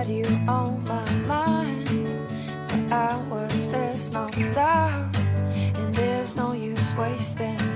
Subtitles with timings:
[0.00, 1.86] had you on my mind
[2.70, 3.68] for hours.
[3.68, 5.14] There's no doubt,
[5.76, 7.69] and there's no use wasting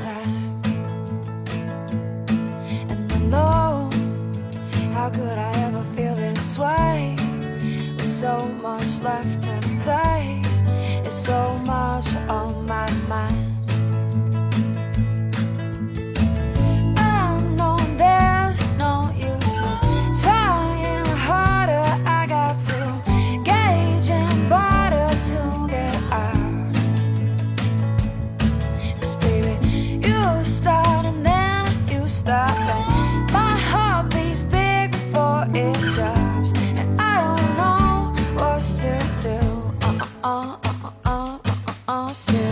[42.14, 42.43] say